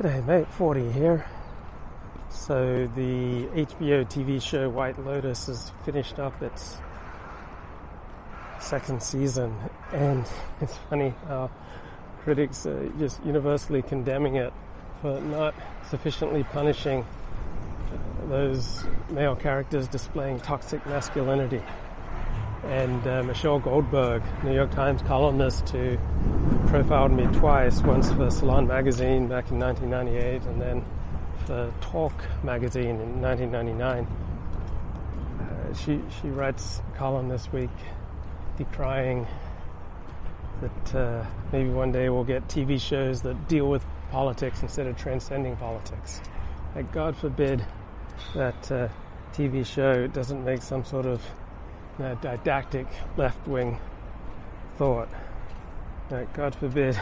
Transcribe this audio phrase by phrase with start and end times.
[0.00, 0.48] G'day, mate.
[0.48, 1.24] 40 here.
[2.28, 6.78] So, the HBO TV show White Lotus has finished up its
[8.58, 9.54] second season,
[9.92, 10.26] and
[10.60, 11.48] it's funny how
[12.24, 14.52] critics are just universally condemning it
[15.00, 15.54] for not
[15.88, 17.06] sufficiently punishing
[18.28, 21.62] those male characters displaying toxic masculinity.
[22.66, 25.98] And uh, Michelle Goldberg, New York Times columnist, who
[26.66, 30.84] profiled me twice, once for Salon magazine back in 1998 and then
[31.46, 32.12] for Talk
[32.42, 34.06] magazine in 1999.
[35.40, 37.70] Uh, she, she writes a column this week
[38.56, 39.26] decrying
[40.60, 44.96] that uh, maybe one day we'll get TV shows that deal with politics instead of
[44.96, 46.20] transcending politics.
[46.74, 47.64] Like, God forbid
[48.34, 48.88] that uh,
[49.32, 51.20] TV show doesn't make some sort of
[51.98, 53.78] know, didactic left wing
[54.76, 55.08] thought.
[56.10, 56.98] Like, God forbid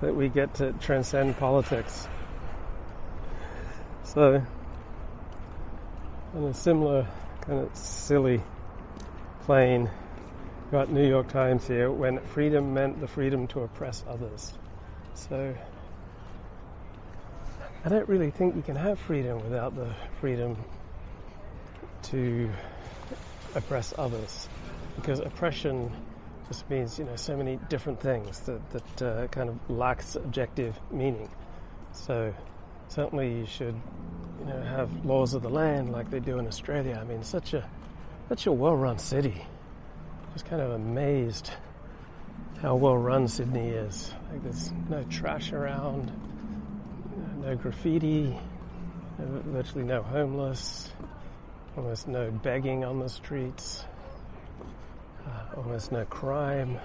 [0.00, 2.08] that we get to transcend politics.
[4.04, 4.42] So,
[6.34, 7.06] on a similar
[7.42, 8.42] kind of silly
[9.44, 9.90] plane,
[10.70, 14.52] got New York Times here when freedom meant the freedom to oppress others.
[15.14, 15.54] So,
[17.84, 20.56] I don't really think you can have freedom without the freedom
[22.04, 22.50] to
[23.54, 24.48] oppress others,
[24.96, 25.92] because oppression
[26.48, 30.78] just means you know so many different things that that uh, kind of lacks objective
[30.90, 31.28] meaning.
[31.92, 32.34] So
[32.88, 33.74] certainly you should
[34.40, 36.98] you know have laws of the land like they do in Australia.
[37.00, 37.68] I mean, such a
[38.28, 39.44] such a well-run city.
[40.32, 41.50] Just kind of amazed
[42.62, 44.12] how well-run Sydney is.
[44.30, 46.10] Like there's no trash around,
[47.42, 48.38] no graffiti,
[49.18, 50.90] virtually no homeless,
[51.76, 53.84] almost no begging on the streets,
[55.26, 56.78] uh, almost no crime.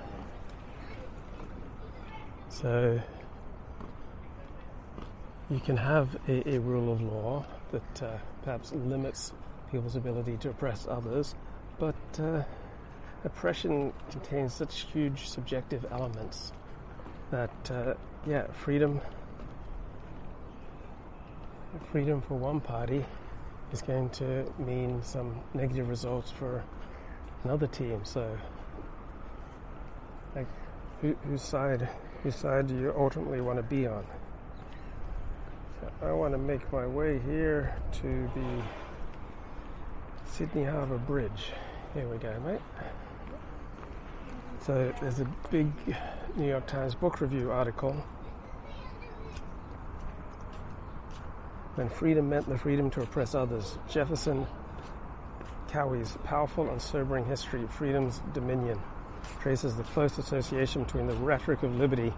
[2.50, 3.00] So
[5.50, 9.34] you can have a, a rule of law that uh, perhaps limits
[9.72, 11.36] people's ability to oppress others,
[11.80, 12.44] but uh,
[13.26, 16.54] oppression contains such huge subjective elements
[17.32, 17.94] that, uh,
[18.26, 19.02] yeah, freedom,
[21.92, 23.06] freedom for one party
[23.72, 26.64] is going to mean some negative results for
[27.44, 28.02] another team.
[28.04, 28.38] So,
[30.36, 30.48] like,
[31.02, 31.88] who, whose side,
[32.24, 34.06] whose side do you ultimately want to be on?
[35.82, 38.64] So I want to make my way here to the
[40.26, 41.52] Sydney Harbour Bridge.
[41.94, 42.62] Here we go, mate.
[44.66, 45.72] So there's a big
[46.36, 47.96] New York Times book review article.
[51.78, 54.48] When freedom meant the freedom to oppress others, Jefferson
[55.68, 58.82] Cowie's powerful and sobering history of freedom's dominion
[59.42, 62.12] traces the close association between the rhetoric of liberty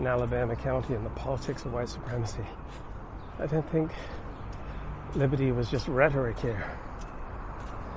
[0.00, 2.44] in Alabama County and the politics of white supremacy.
[3.38, 3.92] I don't think
[5.14, 6.68] liberty was just rhetoric here.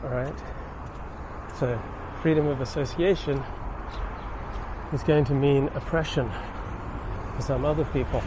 [0.04, 0.36] All right?
[1.58, 1.82] So,
[2.22, 3.44] freedom of association
[4.94, 6.30] is going to mean oppression
[7.36, 8.22] for some other people,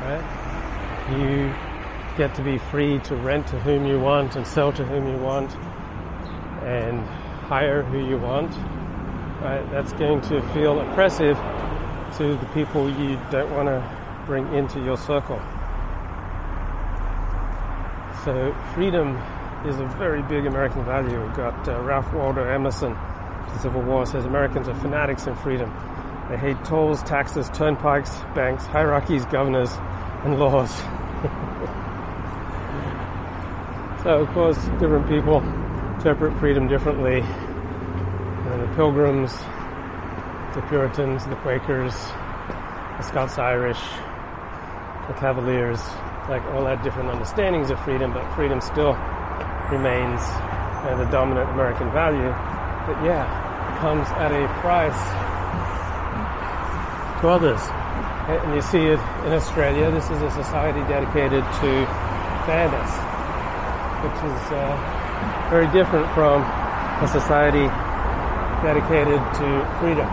[0.00, 0.48] right?
[1.12, 1.71] You
[2.16, 5.16] get to be free to rent to whom you want and sell to whom you
[5.16, 5.54] want
[6.64, 7.00] and
[7.46, 8.50] hire who you want,
[9.40, 9.66] right?
[9.70, 11.36] That's going to feel oppressive
[12.18, 13.82] to the people you don't want to
[14.26, 15.40] bring into your circle.
[18.24, 19.16] So freedom
[19.66, 21.20] is a very big American value.
[21.20, 25.72] We've got uh, Ralph Waldo Emerson, the Civil War, says Americans are fanatics in freedom.
[26.28, 29.70] They hate tolls, taxes, turnpikes, banks, hierarchies, governors,
[30.24, 30.70] and laws.
[34.02, 35.42] So, of course, different people
[35.96, 37.20] interpret freedom differently.
[37.20, 39.32] And the Pilgrims,
[40.54, 43.80] the Puritans, the Quakers, the Scots Irish,
[45.08, 45.80] the Cavaliers,
[46.28, 48.94] like all had different understandings of freedom, but freedom still
[49.70, 52.30] remains uh, the dominant American value.
[52.86, 54.98] But yeah, it comes at a price
[57.22, 57.60] to others.
[58.28, 59.90] And you see it in Australia.
[59.90, 61.70] This is a society dedicated to
[62.46, 62.90] fairness,
[64.02, 66.42] which is uh, very different from
[67.02, 67.66] a society
[68.62, 69.46] dedicated to
[69.80, 70.06] freedom.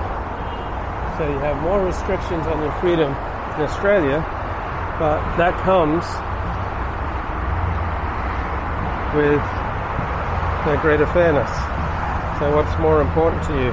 [1.17, 3.11] So you have more restrictions on your freedom
[3.57, 4.23] in Australia
[4.99, 6.03] but that comes
[9.15, 9.39] with
[10.67, 11.49] a greater fairness.
[12.37, 13.71] So what's more important to you?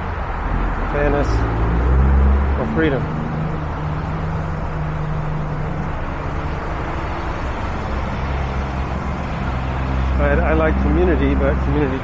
[0.95, 1.27] Fairness
[2.61, 3.26] or freedom?
[10.57, 11.99] Like community, but community